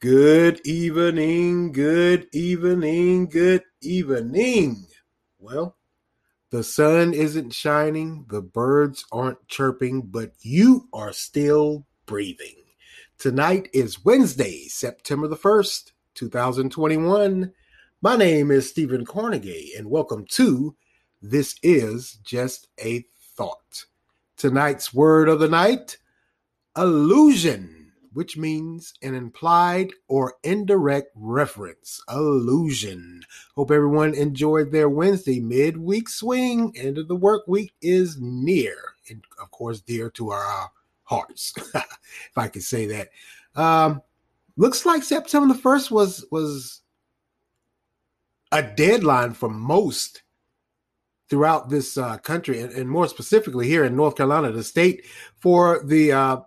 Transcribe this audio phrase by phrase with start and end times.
[0.00, 4.86] Good evening, good evening, good evening.
[5.40, 5.76] Well,
[6.52, 12.62] the sun isn't shining, the birds aren't chirping, but you are still breathing.
[13.18, 17.52] Tonight is Wednesday, September the 1st, 2021.
[18.00, 20.76] My name is Stephen Cornegay, and welcome to
[21.20, 23.04] This Is Just a
[23.36, 23.86] Thought.
[24.36, 25.96] Tonight's word of the night
[26.76, 27.77] illusion
[28.18, 32.02] which means an implied or indirect reference.
[32.10, 33.22] Illusion.
[33.54, 36.76] Hope everyone enjoyed their Wednesday midweek swing.
[36.76, 38.74] End of the work week is near,
[39.08, 40.68] and of course, dear to our
[41.04, 43.10] hearts, if I could say that.
[43.54, 44.02] Um,
[44.56, 46.80] looks like September the first was was
[48.50, 50.24] a deadline for most
[51.30, 55.04] throughout this uh, country, and, and, more specifically here in North Carolina, the state
[55.36, 56.38] for the uh,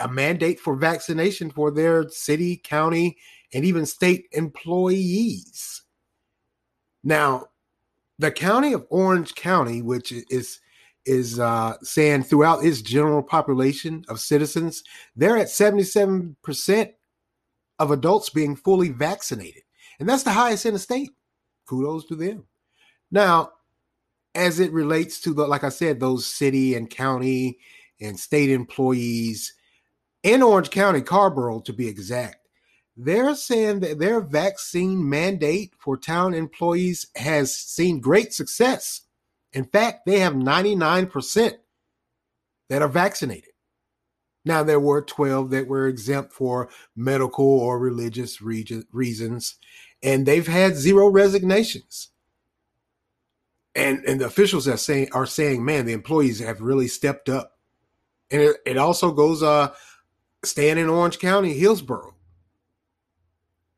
[0.00, 3.16] a mandate for vaccination for their city, county,
[3.52, 5.82] and even state employees.
[7.02, 7.46] Now,
[8.18, 10.60] the county of Orange County, which is
[11.06, 14.84] is uh, saying throughout its general population of citizens,
[15.16, 16.92] they're at 77%
[17.78, 19.62] of adults being fully vaccinated.
[19.98, 21.10] And that's the highest in the state.
[21.66, 22.44] Kudos to them.
[23.10, 23.52] Now,
[24.34, 27.58] as it relates to the, like I said, those city and county
[28.00, 29.54] and state employees,
[30.22, 32.40] in Orange County, Carrboro to be exact,
[32.96, 39.02] they're saying that their vaccine mandate for town employees has seen great success.
[39.52, 41.54] In fact, they have 99%
[42.68, 43.50] that are vaccinated.
[44.44, 49.56] Now, there were 12 that were exempt for medical or religious reasons,
[50.02, 52.08] and they've had zero resignations.
[53.74, 57.58] And, and the officials are saying, are saying, man, the employees have really stepped up.
[58.30, 59.72] And it, it also goes uh,
[60.42, 62.14] staying in Orange County, Hillsborough.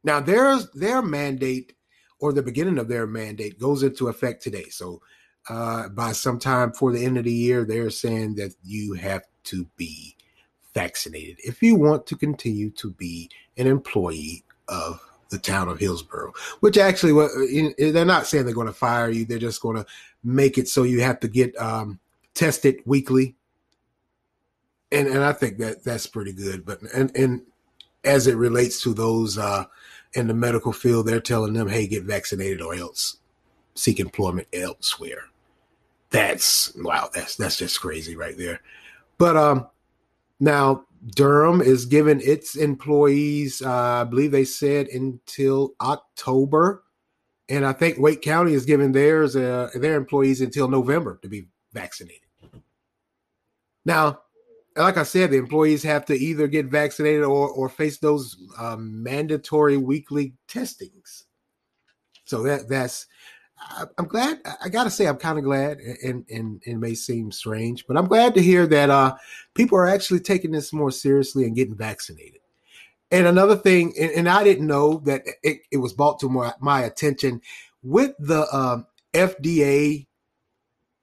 [0.05, 1.74] Now, their their mandate
[2.18, 4.68] or the beginning of their mandate goes into effect today.
[4.70, 5.00] So,
[5.48, 9.67] uh, by sometime for the end of the year, they're saying that you have to
[9.77, 10.17] be
[10.74, 16.33] vaccinated if you want to continue to be an employee of the town of Hillsborough.
[16.61, 17.12] Which actually,
[17.79, 19.86] they're not saying they're going to fire you; they're just going to
[20.24, 22.00] make it so you have to get um,
[22.34, 23.36] tested weekly
[24.92, 26.64] and and I think that that's pretty good.
[26.64, 27.42] But and and
[28.05, 29.64] as it relates to those uh,
[30.14, 33.19] in the medical field, they're telling them, "Hey, get vaccinated or else
[33.75, 35.25] seek employment elsewhere."
[36.11, 37.08] That's wow.
[37.13, 38.61] That's that's just crazy right there.
[39.19, 39.67] But um,
[40.41, 46.85] now Durham is giving its employees, uh, I believe they said until October,
[47.48, 51.48] and I think Wake County is giving theirs uh, their employees until November to be
[51.73, 52.20] vaccinated.
[53.85, 54.20] Now,
[54.77, 59.02] like I said, the employees have to either get vaccinated or or face those um,
[59.02, 61.24] mandatory weekly testings.
[62.24, 63.06] So that that's
[63.98, 64.40] I'm glad.
[64.62, 67.86] I got to say, I'm kind of glad, and, and, and it may seem strange,
[67.86, 69.14] but I'm glad to hear that uh,
[69.55, 72.40] people are actually taking this more seriously and getting vaccinated.
[73.11, 76.52] And another thing, and, and I didn't know that it, it was brought to my,
[76.61, 77.40] my attention
[77.82, 80.06] with the um, FDA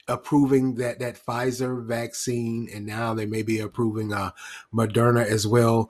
[0.10, 4.32] approving that that Pfizer vaccine, and now they may be approving uh,
[4.74, 5.90] Moderna as well.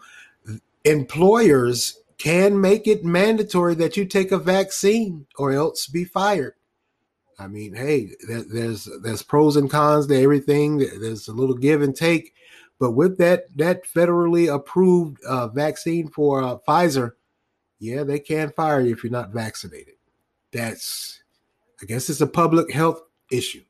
[0.83, 6.53] Employers can make it mandatory that you take a vaccine, or else be fired.
[7.39, 10.77] I mean, hey, there's there's pros and cons to everything.
[10.77, 12.33] There's a little give and take,
[12.79, 17.13] but with that that federally approved uh, vaccine for uh, Pfizer,
[17.79, 19.95] yeah, they can fire you if you're not vaccinated.
[20.51, 21.21] That's,
[21.81, 23.01] I guess, it's a public health
[23.31, 23.63] issue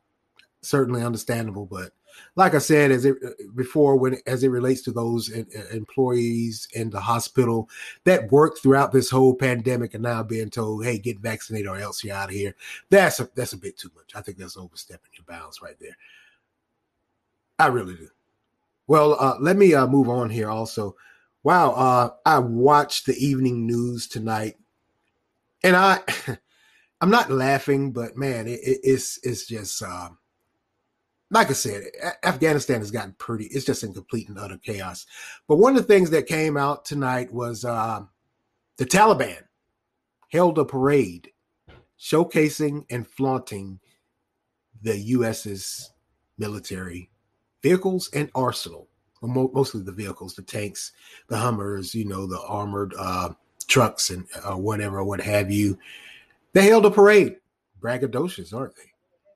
[0.61, 1.65] certainly understandable.
[1.65, 1.91] But
[2.35, 3.17] like I said, as it
[3.55, 7.69] before, when as it relates to those in, employees in the hospital
[8.03, 12.03] that worked throughout this whole pandemic and now being told, "Hey, get vaccinated or else
[12.03, 12.55] you're out of here,"
[12.89, 14.11] that's a, that's a bit too much.
[14.15, 15.97] I think that's overstepping your bounds right there.
[17.57, 18.09] I really do.
[18.87, 20.49] Well, uh, let me uh, move on here.
[20.49, 20.95] Also,
[21.43, 24.55] wow, uh, I watched the evening news tonight,
[25.63, 25.99] and I.
[27.01, 30.17] I'm not laughing, but man, it, it, it's it's just um,
[31.31, 31.83] like I said,
[32.23, 35.05] Afghanistan has gotten pretty, it's just in complete and utter chaos.
[35.47, 38.01] But one of the things that came out tonight was uh,
[38.77, 39.43] the Taliban
[40.31, 41.31] held a parade
[41.99, 43.79] showcasing and flaunting
[44.81, 45.91] the U.S.'s
[46.37, 47.09] military
[47.61, 48.87] vehicles and arsenal,
[49.21, 50.93] mostly the vehicles, the tanks,
[51.27, 53.29] the Hummers, you know, the armored uh,
[53.67, 55.77] trucks and uh, whatever, what have you.
[56.53, 57.35] They held a parade.
[57.81, 58.91] Braggadocious, aren't they?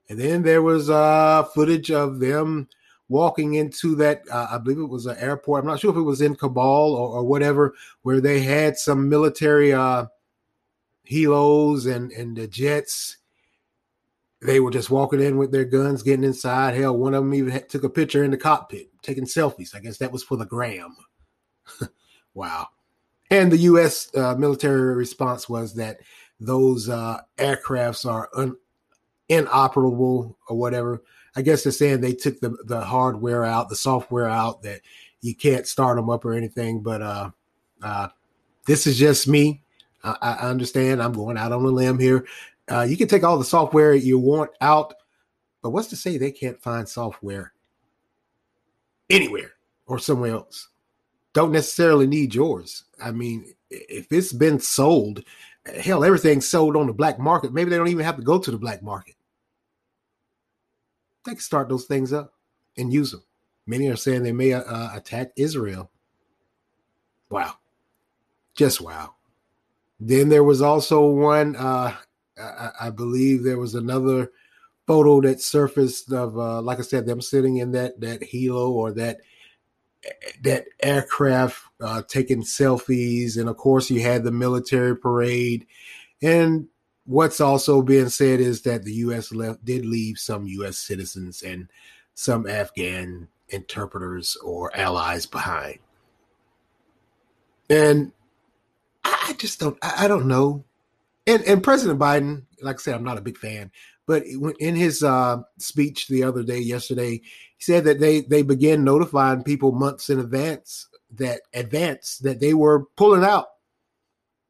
[0.10, 2.68] And then there was uh, footage of them
[3.10, 4.24] walking into that.
[4.30, 5.62] Uh, I believe it was an airport.
[5.62, 9.10] I'm not sure if it was in Kabul or, or whatever, where they had some
[9.10, 10.06] military uh,
[11.10, 13.18] helos and and the jets.
[14.42, 16.76] They were just walking in with their guns, getting inside.
[16.76, 19.74] Hell, one of them even had, took a picture in the cockpit, taking selfies.
[19.74, 20.98] I guess that was for the gram.
[22.34, 22.68] wow.
[23.30, 24.14] And the U.S.
[24.14, 26.00] Uh, military response was that
[26.42, 28.58] those uh, aircrafts are un-
[29.34, 31.02] inoperable or whatever.
[31.36, 34.82] I guess they're saying they took the the hardware out, the software out that
[35.22, 36.82] you can't start them up or anything.
[36.82, 37.32] But uh,
[37.82, 38.10] uh,
[38.68, 39.64] this is just me.
[40.04, 41.02] I, I understand.
[41.02, 42.26] I'm going out on a limb here.
[42.70, 44.94] Uh, you can take all the software you want out,
[45.62, 47.54] but what's to say they can't find software
[49.10, 49.54] anywhere
[49.86, 50.70] or somewhere else?
[51.34, 52.84] Don't necessarily need yours.
[53.04, 55.24] I mean, if it's been sold,
[55.82, 57.54] hell, everything's sold on the black market.
[57.54, 59.16] Maybe they don't even have to go to the black market
[61.26, 62.34] they can start those things up
[62.78, 63.24] and use them.
[63.66, 65.90] Many are saying they may uh, attack Israel.
[67.30, 67.56] Wow.
[68.56, 69.16] Just wow.
[70.00, 71.96] Then there was also one, uh,
[72.38, 74.32] I, I, believe there was another
[74.86, 78.92] photo that surfaced of, uh, like I said, them sitting in that that helo or
[78.94, 79.20] that
[80.42, 85.66] that aircraft uh, taking selfies, and of course you had the military parade,
[86.22, 86.68] and
[87.06, 89.32] what's also being said is that the U.S.
[89.32, 90.78] left did leave some U.S.
[90.78, 91.70] citizens and
[92.14, 95.80] some Afghan interpreters or allies behind,
[97.70, 98.12] and
[99.04, 99.78] I just don't.
[99.82, 100.64] I don't know.
[101.28, 103.72] And and President Biden, like I said, I'm not a big fan,
[104.06, 104.24] but
[104.60, 107.22] in his uh, speech the other day, yesterday,
[107.58, 112.54] he said that they they began notifying people months in advance that advance that they
[112.54, 113.48] were pulling out.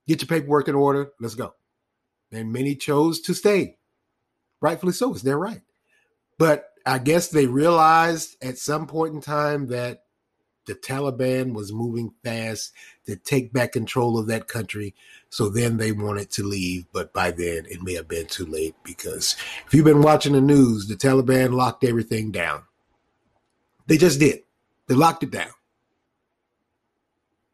[0.08, 1.12] Get your paperwork in order.
[1.20, 1.54] Let's go
[2.34, 3.78] and many chose to stay.
[4.62, 5.62] Rightfully so, it's their right.
[6.38, 10.04] But I guess they realized at some point in time that
[10.66, 12.72] the Taliban was moving fast
[13.06, 14.96] to take back control of that country.
[15.30, 18.76] So then they wanted to leave, but by then it may have been too late
[18.84, 22.64] because if you've been watching the news, the Taliban locked everything down.
[23.88, 24.44] They just did.
[24.88, 25.52] They locked it down.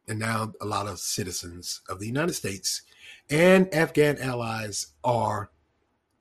[0.07, 2.81] And now a lot of citizens of the United States
[3.29, 5.51] and Afghan allies are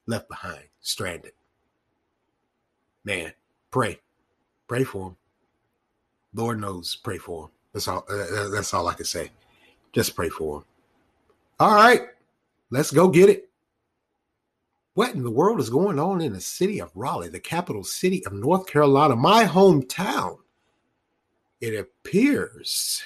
[0.07, 1.33] left behind, stranded.
[3.05, 3.33] Man,
[3.71, 4.01] pray,
[4.67, 5.17] pray for them.
[6.35, 7.51] Lord knows, pray for them.
[7.73, 8.05] That's all.
[8.09, 9.31] Uh, that's all I can say.
[9.93, 10.65] Just pray for them.
[11.61, 12.03] All right,
[12.71, 13.49] let's go get it.
[14.95, 18.25] What in the world is going on in the city of Raleigh, the capital city
[18.27, 20.39] of North Carolina, my hometown?
[21.61, 23.03] It appears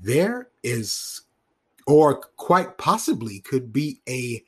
[0.00, 1.22] there is
[1.86, 4.42] or quite possibly could be a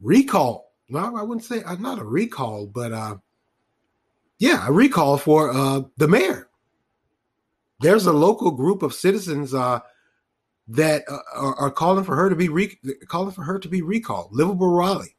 [0.00, 0.72] recall.
[0.88, 3.16] Well, I wouldn't say uh, not a recall, but uh,
[4.38, 6.48] yeah, a recall for uh, the mayor.
[7.80, 9.80] There's a local group of citizens uh,
[10.68, 13.82] that uh, are, are, calling for her to be re- calling for her to be
[13.82, 14.30] recalled.
[14.32, 15.16] Livable Raleigh.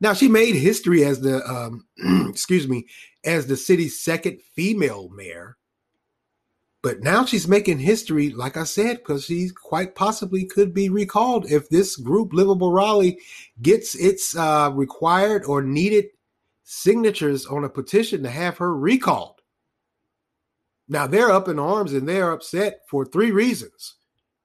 [0.00, 1.86] Now she made history as the um,
[2.30, 2.86] excuse me
[3.24, 5.56] as the city's second female mayor
[6.84, 11.50] but now she's making history, like I said, because she quite possibly could be recalled
[11.50, 13.18] if this group, Livable Raleigh,
[13.62, 16.08] gets its uh, required or needed
[16.62, 19.40] signatures on a petition to have her recalled.
[20.86, 23.94] Now they're up in arms and they're upset for three reasons.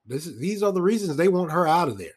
[0.06, 2.16] This is, these are the reasons they want her out of there.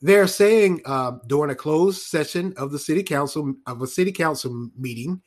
[0.00, 4.70] They're saying uh, during a closed session of the city council of a city council
[4.76, 5.22] meeting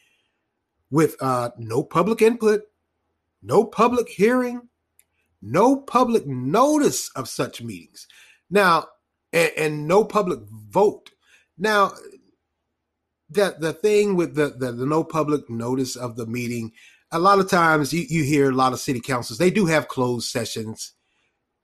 [0.92, 2.64] with uh, no public input
[3.46, 4.70] no public hearing,
[5.42, 8.08] no public notice of such meetings.
[8.50, 8.88] Now,
[9.32, 11.12] and, and no public vote.
[11.58, 11.94] Now,
[13.30, 16.72] that the thing with the, the, the no public notice of the meeting,
[17.12, 19.88] a lot of times you, you hear a lot of city councils, they do have
[19.88, 20.94] closed sessions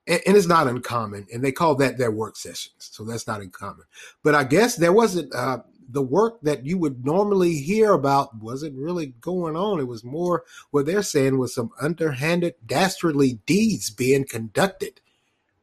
[0.07, 3.41] and, and, it's not uncommon and they call that their work sessions so that's not
[3.41, 3.85] uncommon
[4.23, 5.59] but i guess there wasn't uh,
[5.91, 9.79] the work that you would normally hear about wasn't really going on.
[9.79, 15.01] It was more what they're saying was some underhanded, dastardly deeds being conducted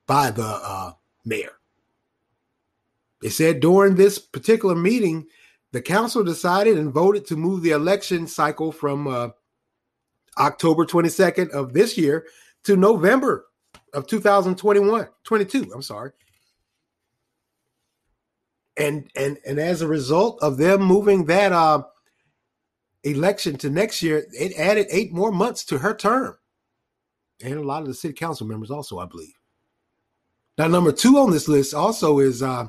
[0.07, 0.93] by the uh,
[1.25, 1.59] mayor.
[3.21, 5.27] They said during this particular meeting,
[5.73, 9.29] the council decided and voted to move the election cycle from uh,
[10.39, 12.27] October 22nd of this year
[12.65, 13.47] to November
[13.93, 15.73] of 2021, 22.
[15.75, 16.13] I'm sorry
[18.79, 21.83] and and and as a result of them moving that uh,
[23.03, 26.37] election to next year, it added eight more months to her term,
[27.43, 29.35] and a lot of the city council members also, I believe.
[30.57, 32.69] Now, number two on this list also is uh,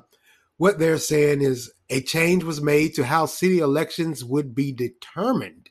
[0.58, 5.70] what they're saying is a change was made to how city elections would be determined.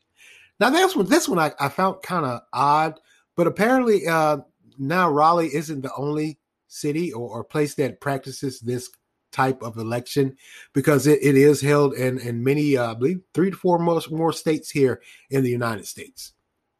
[0.60, 2.98] Now that's one this one I, I found kind of odd,
[3.36, 4.38] but apparently uh,
[4.78, 8.90] now Raleigh isn't the only city or, or, place that practices this
[9.32, 10.36] type of election
[10.72, 14.10] because it, it is held in in many uh, I believe three to four most
[14.10, 16.32] more states here in the United States,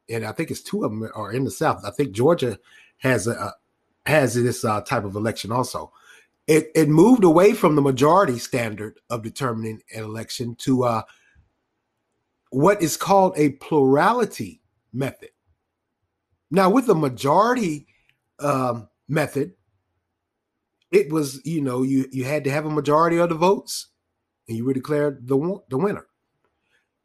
[0.09, 1.85] and I think it's two of them are in the South.
[1.85, 2.59] I think Georgia
[2.99, 3.55] has a
[4.07, 5.93] has this uh, type of election also.
[6.47, 11.03] It it moved away from the majority standard of determining an election to uh,
[12.51, 14.63] what is called a plurality
[14.93, 15.31] method.
[16.51, 17.87] Now, with the majority
[18.39, 19.53] um, method,
[20.91, 23.89] it was you know you you had to have a majority of the votes,
[24.49, 26.07] and you were declared the the winner.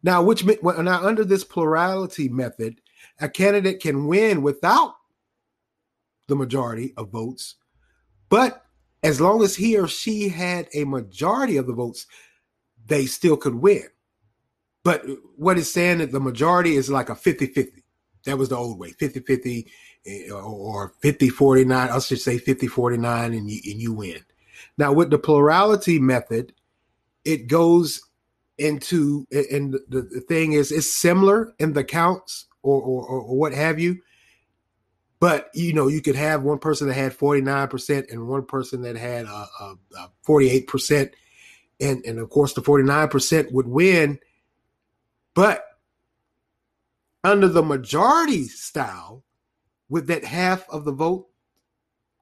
[0.02, 2.82] Now, which now under this plurality method,
[3.20, 4.96] a candidate can win without
[6.28, 7.56] the majority of votes,
[8.30, 8.66] but
[9.04, 12.08] as long as he or she had a majority of the votes,
[12.86, 13.84] they still could win.
[14.84, 15.04] But
[15.38, 17.84] what it's saying that the majority is like a 50 50.
[18.26, 19.62] That was the old way 50 50 eh,
[20.06, 21.90] Eh, or 50 49.
[21.90, 24.20] I should say 50 49 and you, and you win.
[24.78, 26.54] Now, with the plurality method,
[27.26, 28.02] it goes
[28.58, 33.54] into, and the, the thing is, it's similar in the counts or, or, or what
[33.54, 34.00] have you.
[35.20, 38.98] But you know, you could have one person that had 49% and one person that
[38.98, 41.12] had a, a, a 48%.
[41.80, 44.20] And, and of course, the 49% would win
[45.34, 45.66] but
[47.24, 49.23] under the majority style,
[49.94, 51.28] with that half of the vote,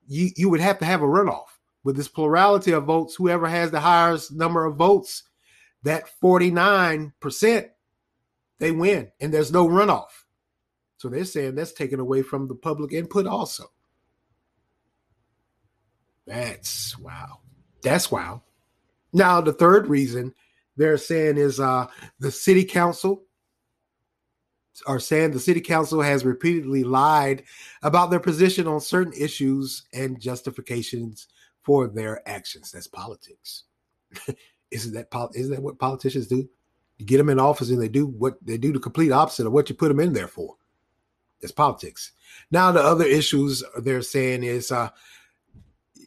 [0.06, 1.46] you, you would have to have a runoff.
[1.86, 5.24] With this plurality of votes, whoever has the highest number of votes,
[5.84, 7.70] that 49%,
[8.60, 10.10] they win, and there's no runoff.
[10.98, 13.72] So they're saying that's taken away from the public input also.
[16.28, 17.40] That's wow.
[17.84, 18.44] That's wow.
[19.14, 20.36] Now, the third reason
[20.76, 21.88] they're saying is uh,
[22.20, 23.24] the city council
[24.88, 27.44] are saying the city council has repeatedly lied
[27.84, 31.28] about their position on certain issues and justifications
[31.62, 32.72] for their actions.
[32.72, 33.64] That's politics.
[34.72, 36.50] isn't that isn't that what politicians do?
[36.98, 39.54] You get them in office and they do what they do the complete opposite of
[39.54, 40.56] what you put them in there for.
[41.42, 42.12] It's politics.
[42.52, 44.90] Now the other issues they're saying is uh,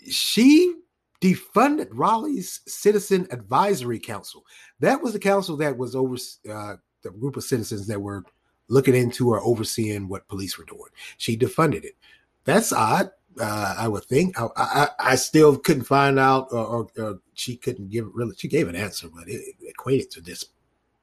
[0.08, 0.74] she
[1.20, 4.44] defunded Raleigh's Citizen Advisory Council.
[4.80, 6.16] That was the council that was over
[6.50, 8.24] uh, the group of citizens that were
[8.68, 10.90] looking into or overseeing what police were doing.
[11.18, 11.96] She defunded it.
[12.44, 13.10] That's odd.
[13.40, 14.40] Uh, I would think.
[14.40, 18.36] I, I, I, still couldn't find out, or, or, or, she couldn't give really.
[18.36, 20.44] She gave an answer, but it, it equated to this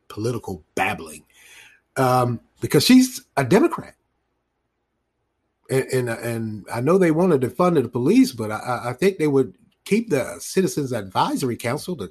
[0.08, 1.25] political babbling
[1.98, 3.96] um, because she's a Democrat.
[5.70, 9.18] And, and, and I know they wanted to fund the police, but I, I think
[9.18, 11.96] they would keep the Citizens Advisory Council.
[11.98, 12.10] To,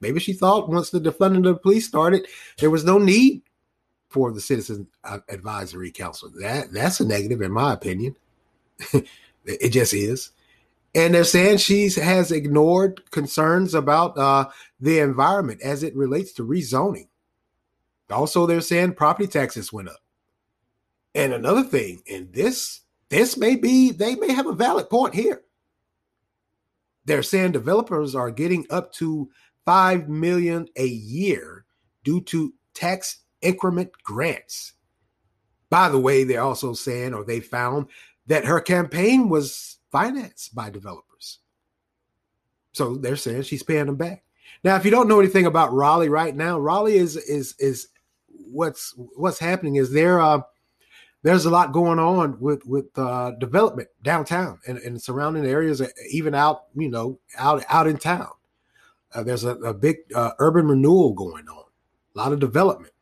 [0.00, 2.26] maybe she thought once the defunding of the police started,
[2.58, 3.42] there was no need
[4.12, 4.86] for the Citizen
[5.28, 6.30] Advisory Council.
[6.40, 8.16] That that's a negative, in my opinion.
[9.44, 10.30] it just is.
[10.94, 16.46] And they're saying she has ignored concerns about uh, the environment as it relates to
[16.46, 17.08] rezoning.
[18.10, 20.00] Also, they're saying property taxes went up.
[21.14, 25.42] And another thing, and this this may be they may have a valid point here.
[27.04, 29.28] They're saying developers are getting up to
[29.64, 31.64] 5 million a year
[32.04, 34.72] due to tax increment grants.
[35.70, 37.86] By the way, they're also saying or they found
[38.26, 41.38] that her campaign was financed by developers.
[42.72, 44.24] So they're saying she's paying them back.
[44.64, 47.88] Now, if you don't know anything about Raleigh right now, Raleigh is is is
[48.28, 50.42] what's what's happening is there uh
[51.22, 55.86] there's a lot going on with with uh, development downtown and, and surrounding areas, uh,
[56.10, 58.30] even out you know out out in town.
[59.14, 61.64] Uh, there's a, a big uh, urban renewal going on,
[62.14, 62.92] a lot of development.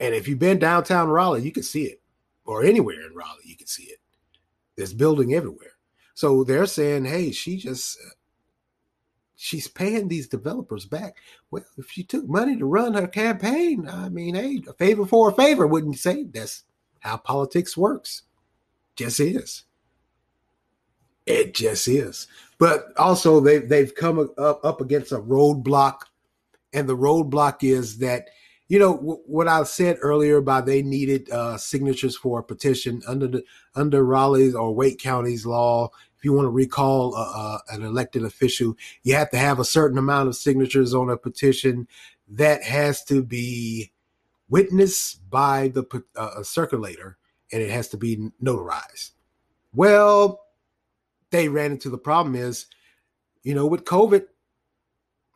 [0.00, 2.00] And if you've been downtown Raleigh, you can see it,
[2.44, 3.98] or anywhere in Raleigh, you can see it.
[4.76, 5.72] There's building everywhere.
[6.14, 8.10] So they're saying, hey, she just uh,
[9.36, 11.16] she's paying these developers back.
[11.50, 15.30] Well, if she took money to run her campaign, I mean, hey, a favor for
[15.30, 16.24] a favor, wouldn't you say?
[16.24, 16.64] That's
[17.00, 18.22] how politics works.
[18.96, 19.64] Just is.
[21.26, 22.26] It just is.
[22.58, 26.00] But also they they've come up, up against a roadblock,
[26.72, 28.30] and the roadblock is that
[28.68, 33.02] you know w- what I said earlier about they needed uh, signatures for a petition
[33.06, 33.44] under the
[33.74, 35.90] under Raleigh's or Wake County's law.
[36.16, 39.64] If you want to recall uh, uh, an elected official, you have to have a
[39.64, 41.86] certain amount of signatures on a petition
[42.28, 43.92] that has to be
[44.48, 45.84] witnessed by the
[46.16, 47.18] uh, circulator
[47.52, 49.12] and it has to be notarized.
[49.72, 50.40] Well,
[51.30, 52.66] they ran into the problem is,
[53.42, 54.24] you know, with COVID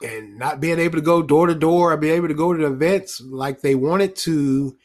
[0.02, 2.59] and not being able to go door to door or be able to go to
[2.59, 4.76] the events like they wanted to,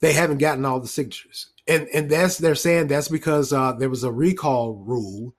[0.00, 1.50] they haven't gotten all the signatures.
[1.68, 5.34] And and that's they're saying that's because uh, there was a recall rule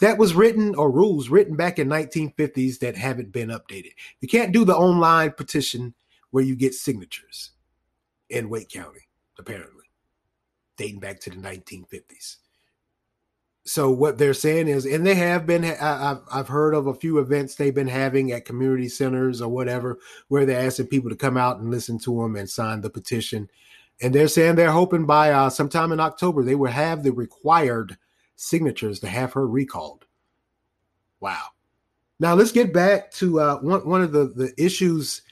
[0.00, 3.92] that was written or rules written back in 1950s that haven't been updated.
[4.20, 5.94] You can't do the online petition
[6.30, 7.50] where you get signatures
[8.28, 9.08] in Wake County,
[9.38, 9.84] apparently,
[10.76, 12.36] dating back to the 1950s.
[13.64, 17.18] So what they're saying is, and they have been, I've, I've heard of a few
[17.18, 19.98] events they've been having at community centers or whatever,
[20.28, 23.50] where they're asking people to come out and listen to them and sign the petition.
[24.00, 27.98] And they're saying they're hoping by uh, sometime in October they will have the required
[28.34, 30.06] signatures to have her recalled.
[31.20, 31.48] Wow.
[32.18, 35.22] Now let's get back to uh, one one of the the issues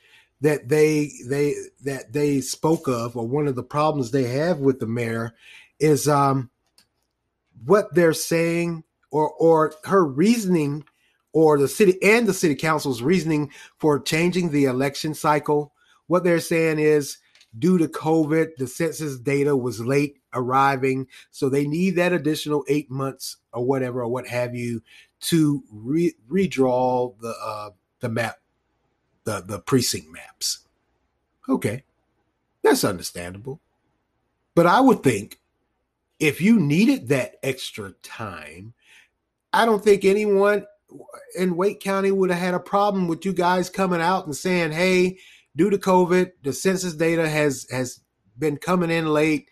[0.42, 1.54] that they they
[1.84, 5.34] that they spoke of, or one of the problems they have with the mayor,
[5.80, 6.50] is um,
[7.64, 10.84] what they're saying, or or her reasoning,
[11.32, 15.72] or the city and the city council's reasoning for changing the election cycle.
[16.06, 17.18] What they're saying is
[17.58, 21.06] due to COVID, the census data was late arriving.
[21.30, 24.82] So they need that additional eight months or whatever, or what have you,
[25.20, 28.36] to re- redraw the uh, the map,
[29.24, 30.60] the, the precinct maps.
[31.48, 31.84] Okay,
[32.62, 33.60] that's understandable.
[34.54, 35.40] But I would think
[36.18, 38.74] if you needed that extra time,
[39.52, 40.66] I don't think anyone
[41.36, 44.72] in Wake County would have had a problem with you guys coming out and saying,
[44.72, 45.18] hey,
[45.56, 48.00] due to COVID, the census data has has
[48.38, 49.48] been coming in late.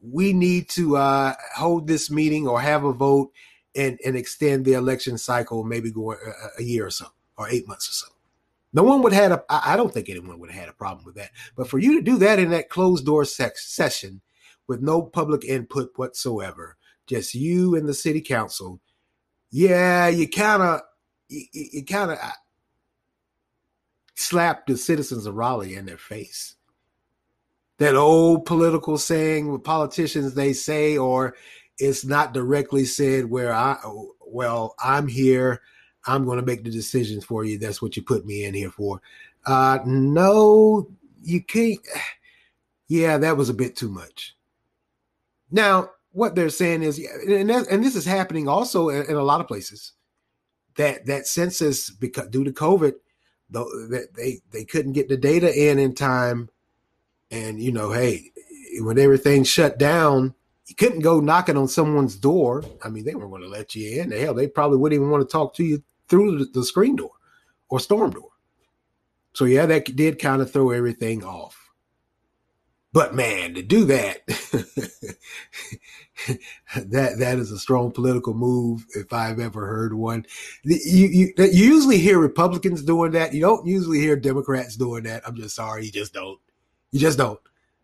[0.00, 3.32] We need to uh, hold this meeting or have a vote
[3.74, 6.16] and, and extend the election cycle, maybe go a,
[6.58, 7.06] a year or so,
[7.38, 8.06] or eight months or so.
[8.72, 9.44] No one would have had a.
[9.48, 11.30] I don't think anyone would have had a problem with that.
[11.56, 14.20] But for you to do that in that closed door sex session
[14.66, 18.80] with no public input whatsoever, just you and the city council,
[19.50, 20.80] yeah, you kind of,
[21.28, 22.18] you, you kind of
[24.14, 26.56] slapped the citizens of Raleigh in their face.
[27.78, 31.34] That old political saying with politicians they say, or
[31.78, 33.78] it's not directly said where I
[34.26, 35.60] well, I'm here,
[36.06, 37.58] I'm gonna make the decisions for you.
[37.58, 39.02] That's what you put me in here for.
[39.44, 40.88] Uh no,
[41.22, 41.80] you can't
[42.88, 44.36] yeah, that was a bit too much.
[45.54, 49.22] Now, what they're saying is, and that, and this is happening also in, in, a
[49.22, 49.92] lot of places.
[50.76, 52.94] That that census because due to COVID,
[53.50, 56.50] that they they couldn't get the data in in time,
[57.30, 58.32] and you know, hey,
[58.80, 60.34] when everything shut down,
[60.66, 62.64] you couldn't go knocking on someone's door.
[62.84, 64.10] I mean, they weren't going to let you in.
[64.10, 67.12] Hell, they probably wouldn't even want to talk to you through the, the screen door
[67.68, 68.30] or storm door.
[69.34, 71.63] So yeah, that did kind of throw everything off.
[72.94, 74.24] But man, to do that,
[76.76, 80.24] that that is a strong political move if I've ever heard one.
[80.62, 83.34] You, you, you usually hear Republicans doing that.
[83.34, 85.26] You don't usually hear Democrats doing that.
[85.26, 86.38] I'm just sorry, you just don't.
[86.92, 87.40] You just don't.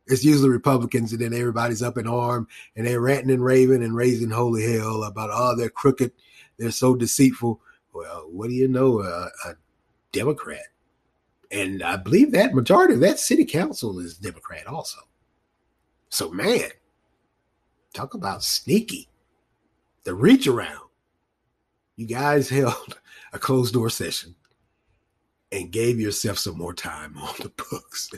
[0.07, 2.47] It's usually Republicans, and then everybody's up in arm
[2.77, 6.13] and they're ranting and raving and raising holy hell about oh they're crooked,
[6.57, 7.61] they're so deceitful.
[7.93, 9.01] Well, what do you know?
[9.01, 9.29] a
[10.13, 10.67] Democrat
[11.51, 14.99] and I believe that majority of that city council is Democrat also.
[16.09, 16.71] So, man,
[17.93, 19.09] talk about sneaky.
[20.05, 20.89] The reach around.
[21.97, 22.99] You guys held
[23.33, 24.35] a closed door session
[25.53, 28.11] and gave yourself some more time on the books.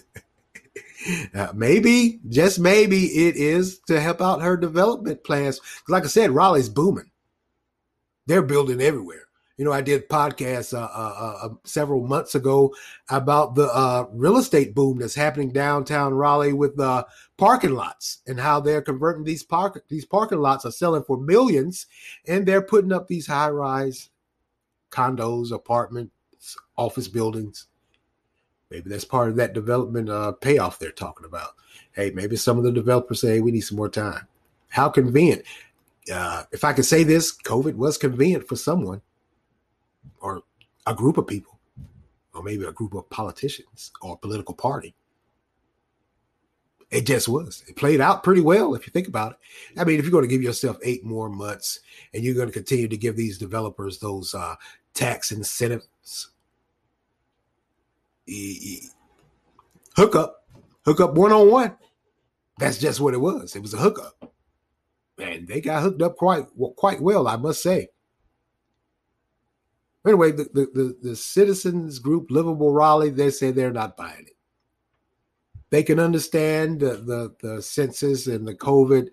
[1.35, 5.61] uh, maybe, just maybe, it is to help out her development plans.
[5.89, 7.11] Like I said, Raleigh's booming.
[8.27, 9.27] They're building everywhere.
[9.63, 12.75] You know, I did podcasts uh, uh, uh, several months ago
[13.09, 17.05] about the uh, real estate boom that's happening downtown Raleigh with uh,
[17.39, 21.87] parking lots and how they're converting these park these parking lots are selling for millions,
[22.27, 24.11] and they're putting up these high rise
[24.91, 27.69] condos, apartments, office buildings.
[28.69, 31.51] Maybe that's part of that development uh, payoff they're talking about.
[31.93, 34.27] Hey, maybe some of the developers say hey, we need some more time.
[34.71, 35.45] How convenient.
[36.13, 39.03] Uh, if I could say this, COVID was convenient for someone
[40.87, 41.59] a group of people,
[42.35, 44.95] or maybe a group of politicians or political party.
[46.91, 47.65] It just was.
[47.69, 49.81] It played out pretty well if you think about it.
[49.81, 51.81] I mean, if you're going to give yourself eight more months
[52.13, 54.57] and you're going to continue to give these developers those uh,
[54.93, 56.31] tax incentives,
[59.97, 60.45] hook up,
[60.85, 61.77] hook up one on one.
[62.59, 63.57] That's just what it was.
[63.57, 64.31] It was a hookup,
[65.19, 66.45] and they got hooked up quite
[66.77, 67.89] quite well, I must say.
[70.05, 74.37] Anyway, the, the, the, the citizens group Livable Raleigh, they say they're not buying it.
[75.71, 79.09] They can understand the, the, the census and the COVID,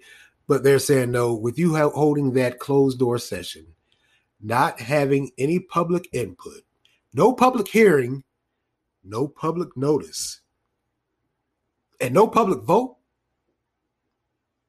[0.48, 3.68] but they're saying no, with you holding that closed door session,
[4.42, 6.64] not having any public input,
[7.14, 8.24] no public hearing,
[9.04, 10.42] no public notice,
[12.02, 12.98] and no public vote,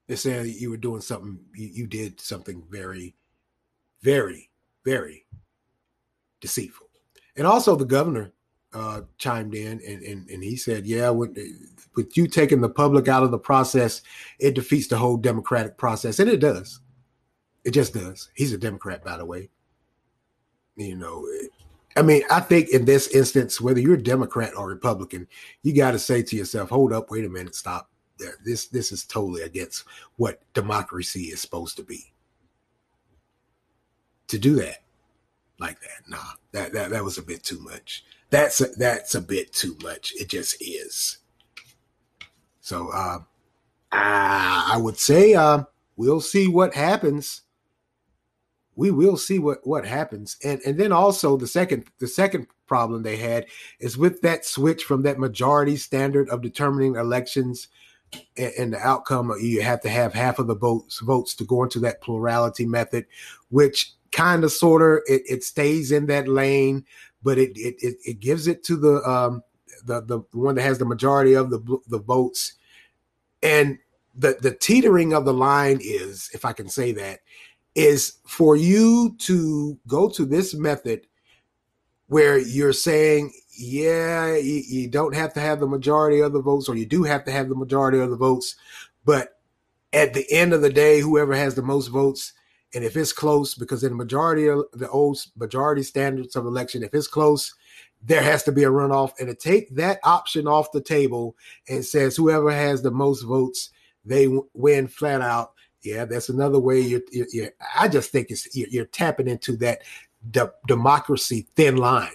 [0.06, 3.16] They're saying you were doing something, you, you did something very,
[4.02, 4.50] very,
[4.84, 5.24] very
[6.40, 6.88] deceitful.
[7.36, 8.32] And also the governor
[8.72, 11.36] uh, chimed in and, and, and he said, yeah, with,
[11.96, 14.02] with you taking the public out of the process,
[14.38, 16.18] it defeats the whole democratic process.
[16.18, 16.80] And it does.
[17.64, 18.30] It just does.
[18.34, 19.50] He's a Democrat, by the way.
[20.76, 21.26] You know,
[21.96, 25.26] I mean, I think in this instance, whether you're a Democrat or Republican,
[25.62, 27.90] you got to say to yourself, hold up, wait a minute, stop.
[28.44, 29.84] This this is totally against
[30.16, 32.12] what democracy is supposed to be.
[34.28, 34.84] To do that
[35.60, 36.18] like that, nah,
[36.52, 38.04] that that, that was a bit too much.
[38.30, 40.12] That's a, that's a bit too much.
[40.16, 41.18] It just is.
[42.60, 43.18] So uh,
[43.92, 45.64] I, I would say uh,
[45.96, 47.42] we'll see what happens
[48.80, 53.02] we will see what what happens and and then also the second the second problem
[53.02, 53.44] they had
[53.78, 57.68] is with that switch from that majority standard of determining elections
[58.38, 61.78] and, the outcome you have to have half of the votes votes to go into
[61.78, 63.04] that plurality method
[63.50, 66.84] which kind of sort of it, it stays in that lane
[67.22, 69.42] but it, it it it gives it to the um
[69.84, 72.54] the the one that has the majority of the the votes.
[73.42, 73.78] And
[74.14, 77.20] the the teetering of the line is if i can say that
[77.76, 81.06] is for you to go to this method
[82.08, 86.68] where you're saying, yeah, you, you, don't have to have the majority of the votes,
[86.68, 88.56] or you do have to have the majority of the votes,
[89.04, 89.38] but
[89.92, 92.32] at the end of the day, whoever has the most votes,
[92.74, 96.82] and if it's close, because in the majority of the old majority standards of election,
[96.82, 97.54] if it's close,
[98.02, 101.36] there has to be a runoff, and to take that option off the table
[101.68, 103.70] and says whoever has the most votes,
[104.04, 105.52] they win flat out
[105.82, 107.00] yeah, that's another way you're.
[107.10, 109.80] you're, I just think it's you're, you're tapping into that
[110.30, 112.12] de- democracy thin line.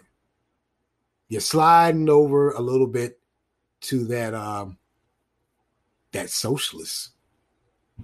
[1.30, 3.20] You're sliding over a little bit
[3.82, 4.78] to that um,
[6.12, 7.12] that socialist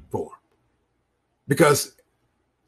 [0.09, 0.31] form,
[1.47, 1.95] because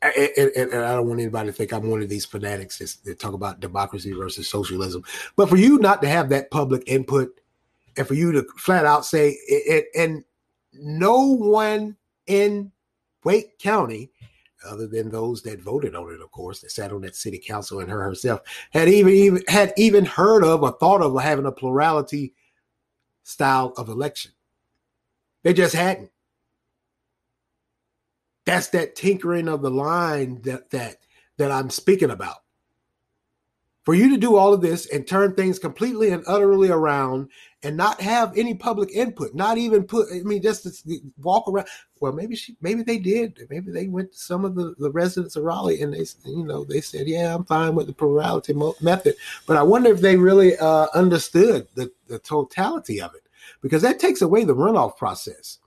[0.03, 3.19] and, and, and, I don't want anybody to think I'm one of these fanatics that
[3.19, 5.03] talk about democracy versus socialism.
[5.35, 7.39] But for you not to have that public input,
[7.95, 9.37] and for you to flat out say,
[9.69, 10.23] and, and
[10.73, 11.95] no one
[12.27, 12.71] in
[13.23, 14.11] Wake County,
[14.65, 17.79] other than those that voted on it, of course, that sat on that city council
[17.79, 21.51] and her herself, had even, even had even heard of or thought of having a
[21.51, 22.33] plurality
[23.23, 24.31] style of election.
[25.43, 26.09] They just hadn't.
[28.45, 30.97] That's that tinkering of the line that that
[31.38, 32.43] that I'm speaking about
[33.84, 37.29] for you to do all of this and turn things completely and utterly around
[37.63, 40.88] and not have any public input, not even put, I mean, just
[41.21, 41.67] walk around.
[41.99, 43.45] Well, maybe she, maybe they did.
[43.49, 46.63] Maybe they went to some of the, the residents of Raleigh and they, you know,
[46.63, 49.15] they said, yeah, I'm fine with the plurality method.
[49.47, 53.23] But I wonder if they really uh, understood the, the totality of it
[53.62, 55.60] because that takes away the runoff process.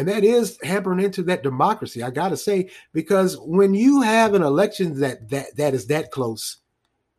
[0.00, 4.40] And that is hampering into that democracy, I gotta say, because when you have an
[4.42, 6.56] election that that that is that close,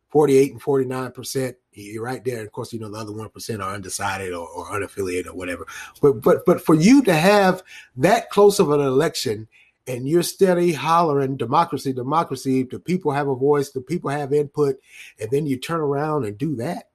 [0.08, 2.42] 48 and 49 percent you're right there.
[2.42, 5.64] Of course you know the other 1% are undecided or, or, unaffiliated or whatever.
[6.00, 7.62] But but but for you to have
[7.98, 9.46] that close of an election
[9.86, 14.74] and you're steady hollering democracy democracy the people have a voice the people have input
[15.20, 16.90] and then you turn around and do that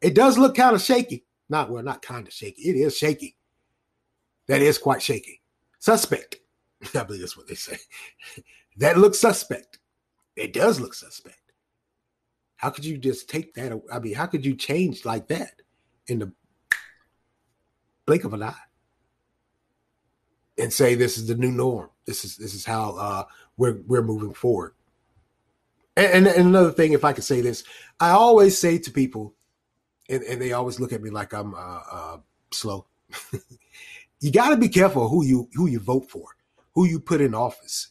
[0.00, 1.24] it does look kind of shaky.
[1.48, 2.62] Not well not kind of shaky.
[2.62, 3.36] It is shaky
[4.46, 5.40] that is quite shaky
[5.78, 6.36] suspect
[6.94, 7.76] i believe that's what they say
[8.76, 9.78] that looks suspect
[10.36, 11.40] it does look suspect
[12.60, 13.72] how could you just take that?
[13.90, 15.62] I mean, how could you change like that
[16.08, 16.30] in the
[18.04, 18.54] blink of an eye
[20.58, 21.88] and say this is the new norm?
[22.04, 23.24] This is this is how uh,
[23.56, 24.74] we're we're moving forward.
[25.96, 27.64] And, and, and another thing, if I could say this,
[27.98, 29.34] I always say to people,
[30.10, 32.16] and, and they always look at me like I'm uh, uh,
[32.52, 32.84] slow.
[34.20, 36.26] you got to be careful who you who you vote for,
[36.74, 37.88] who you put in office.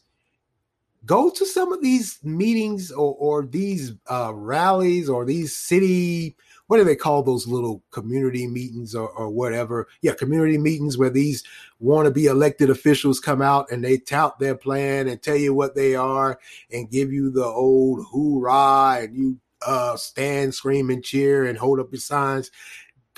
[1.06, 6.36] Go to some of these meetings or, or these uh, rallies or these city
[6.70, 9.88] what do they call those little community meetings or, or whatever?
[10.04, 11.44] Yeah community meetings where these
[11.80, 15.52] want to be elected officials come out and they tout their plan and tell you
[15.52, 16.40] what they are
[16.72, 21.80] and give you the old hoorah and you uh, stand scream and cheer and hold
[21.80, 22.52] up your signs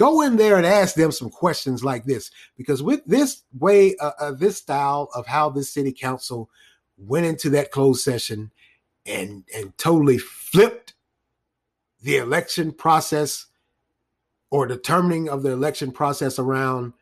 [0.01, 4.11] go in there and ask them some questions like this because with this way uh,
[4.19, 6.49] uh, this style of how this city council
[6.97, 8.51] went into that closed session
[9.05, 10.95] and and totally flipped
[12.01, 13.45] the election process
[14.49, 16.93] or determining of the election process around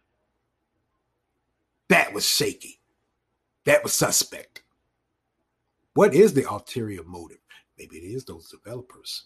[1.88, 2.82] that was shaky.
[3.66, 4.62] That was suspect.
[5.94, 7.40] What is the ulterior motive?
[7.78, 9.24] Maybe it is those developers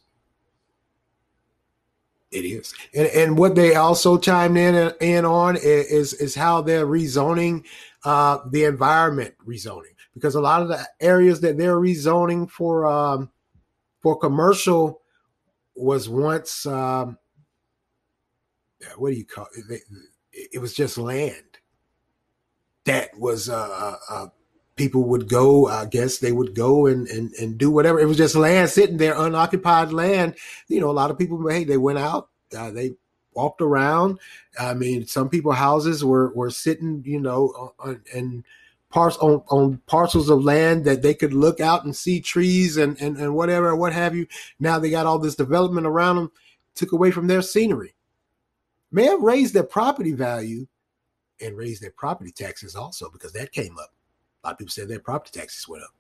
[2.33, 6.87] It is, and and what they also chimed in in on is is how they're
[6.87, 7.63] rezoning
[8.03, 13.29] uh, the environment rezoning because a lot of the areas that they're rezoning for um,
[14.01, 15.01] for commercial
[15.75, 17.17] was once um,
[18.97, 19.81] what do you call it?
[20.31, 21.59] It was just land
[22.85, 24.27] that was uh, uh, uh,
[24.75, 25.67] people would go.
[25.67, 27.99] I guess they would go and, and and do whatever.
[27.99, 30.35] It was just land sitting there, unoccupied land.
[30.67, 31.47] You know, a lot of people.
[31.47, 32.29] Hey, they went out.
[32.55, 32.95] Uh, they
[33.33, 34.19] walked around.
[34.59, 37.03] I mean, some people houses were were sitting.
[37.05, 38.43] You know, on, and
[38.93, 42.95] parts on, on parcels of land that they could look out and see trees and,
[43.01, 44.27] and, and whatever, what have you.
[44.59, 46.31] Now they got all this development around them,
[46.75, 47.95] took away from their scenery.
[48.91, 50.67] May have raised their property value
[51.41, 53.92] and raised their property taxes also because that came up.
[54.43, 55.93] A lot of people said their property taxes went up.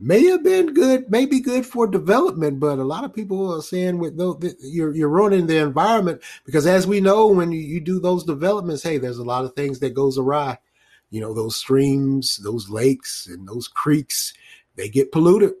[0.00, 3.98] May have been good, maybe good for development, but a lot of people are saying
[3.98, 7.98] with those, you're you're ruining the environment because as we know, when you, you do
[7.98, 10.58] those developments, hey, there's a lot of things that goes awry
[11.10, 14.34] you know, those streams, those lakes, and those creeks,
[14.76, 15.52] they get polluted.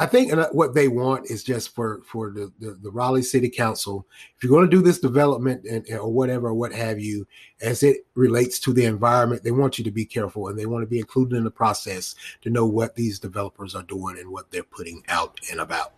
[0.00, 4.06] I think what they want is just for for the, the, the Raleigh City Council.
[4.36, 7.26] If you're going to do this development and, or whatever or what have you,
[7.60, 10.82] as it relates to the environment, they want you to be careful and they want
[10.82, 14.50] to be included in the process to know what these developers are doing and what
[14.52, 15.94] they're putting out and about.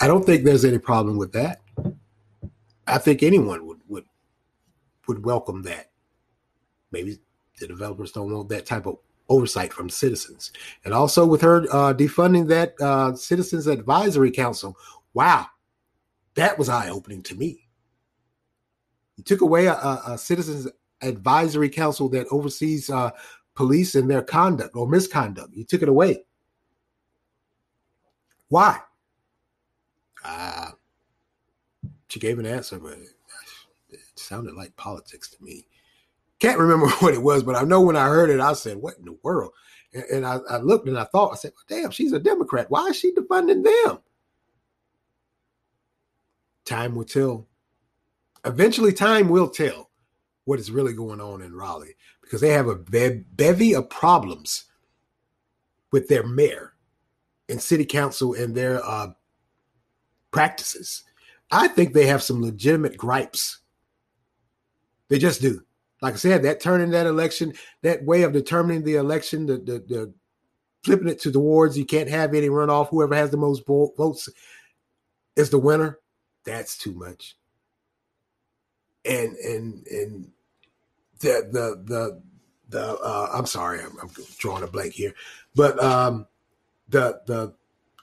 [0.00, 1.60] I don't think there's any problem with that.
[2.88, 4.04] I think anyone would would
[5.06, 5.90] would welcome that.
[6.90, 7.18] Maybe
[7.60, 8.98] the developers don't want that type of
[9.32, 10.52] oversight from citizens.
[10.84, 14.76] And also with her uh, defunding that uh, Citizens Advisory Council,
[15.14, 15.46] wow,
[16.34, 17.68] that was eye opening to me.
[19.16, 20.68] You took away a, a, Citizens
[21.00, 23.10] Advisory Council that oversees uh,
[23.54, 25.54] police and their conduct or misconduct.
[25.54, 26.24] You took it away.
[28.48, 28.80] Why?
[30.24, 30.70] Uh,
[32.08, 32.98] she gave an answer, but
[33.88, 35.66] it sounded like politics to me.
[36.42, 38.98] Can't remember what it was, but I know when I heard it, I said, "What
[38.98, 39.52] in the world?"
[39.94, 42.68] And, and I, I, looked and I thought, I said, "Damn, she's a Democrat.
[42.68, 44.00] Why is she defunding them?"
[46.64, 47.46] Time will tell.
[48.44, 49.90] Eventually, time will tell
[50.44, 54.64] what is really going on in Raleigh because they have a be- bevy of problems
[55.92, 56.72] with their mayor
[57.48, 59.12] and city council and their uh,
[60.32, 61.04] practices.
[61.52, 63.60] I think they have some legitimate gripes.
[65.08, 65.62] They just do
[66.02, 69.84] like I said, that turning that election, that way of determining the election, the the,
[69.88, 70.14] the
[70.82, 72.88] flipping it to the wards, you can't have any runoff.
[72.88, 74.28] Whoever has the most votes
[75.36, 76.00] is the winner.
[76.44, 77.36] That's too much.
[79.04, 80.30] And and and
[81.20, 82.22] the the the
[82.68, 85.14] the uh, I'm sorry, I'm, I'm drawing a blank here,
[85.54, 86.26] but um,
[86.88, 87.54] the the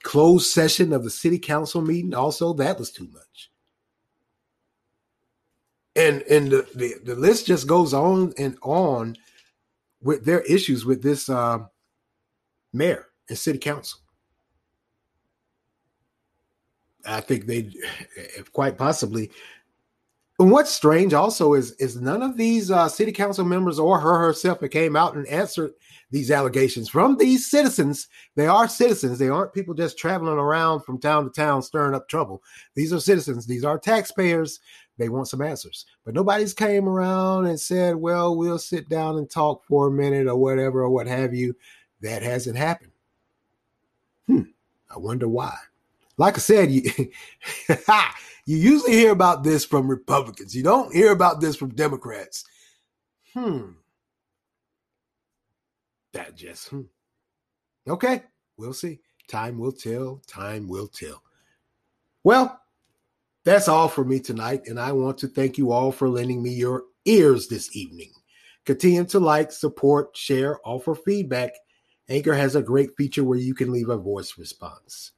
[0.04, 3.52] closed session of the city council meeting also that was too much
[6.00, 9.18] and and the, the, the list just goes on and on
[10.02, 11.60] with their issues with this uh,
[12.72, 14.00] mayor and city council.
[17.06, 17.72] I think they,
[18.54, 19.32] quite possibly.
[20.38, 24.20] And what's strange also is is none of these uh, city council members or her
[24.20, 25.74] herself that came out and answered
[26.12, 28.08] these allegations from these citizens.
[28.36, 29.20] They are citizens.
[29.20, 32.42] They aren't people just traveling around from town to town stirring up trouble.
[32.74, 33.46] These are citizens.
[33.46, 34.62] These are taxpayers
[35.00, 35.86] they want some answers.
[36.06, 40.28] But nobody's came around and said, well, we'll sit down and talk for a minute
[40.28, 41.56] or whatever or what have you.
[42.02, 42.92] That hasn't happened.
[44.28, 44.42] Hmm.
[44.94, 45.56] I wonder why.
[46.18, 46.82] Like I said, you,
[48.46, 50.56] you usually hear about this from Republicans.
[50.56, 52.44] You don't hear about this from Democrats.
[53.34, 53.72] Hmm.
[56.12, 56.82] That just, hmm.
[57.88, 58.24] Okay,
[58.58, 59.00] we'll see.
[59.30, 60.22] Time will tell.
[60.28, 61.24] Time will tell.
[62.24, 62.60] Well,
[63.46, 66.52] that's all for me tonight, and I want to thank you all for lending me
[66.52, 68.12] your ears this evening.
[68.66, 71.54] Continue to like, support, share, offer feedback.
[72.10, 75.12] Anchor has a great feature where you can leave a voice response.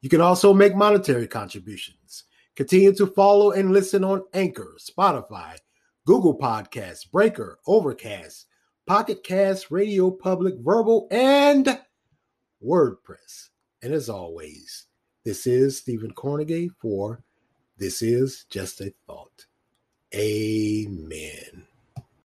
[0.00, 2.24] You can also make monetary contributions.
[2.54, 5.58] Continue to follow and listen on Anchor, Spotify,
[6.06, 8.46] Google Podcasts, Breaker, Overcast,
[8.86, 11.80] Pocket Cast, Radio Public, Verbal, and
[12.64, 13.48] WordPress.
[13.82, 14.86] And as always,
[15.24, 17.24] this is Stephen Cornegay for
[17.76, 19.46] this is just a thought.
[20.14, 21.66] Amen.